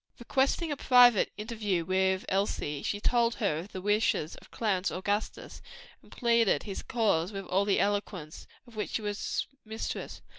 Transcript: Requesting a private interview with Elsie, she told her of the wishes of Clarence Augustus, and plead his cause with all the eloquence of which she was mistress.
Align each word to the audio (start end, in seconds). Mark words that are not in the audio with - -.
Requesting 0.17 0.71
a 0.71 0.77
private 0.77 1.31
interview 1.37 1.85
with 1.85 2.25
Elsie, 2.27 2.81
she 2.81 2.99
told 2.99 3.35
her 3.35 3.59
of 3.59 3.71
the 3.71 3.83
wishes 3.83 4.35
of 4.37 4.49
Clarence 4.49 4.89
Augustus, 4.89 5.61
and 6.01 6.11
plead 6.11 6.47
his 6.63 6.81
cause 6.81 7.31
with 7.31 7.45
all 7.45 7.65
the 7.65 7.79
eloquence 7.79 8.47
of 8.65 8.75
which 8.75 8.93
she 8.95 9.03
was 9.03 9.45
mistress. 9.63 10.23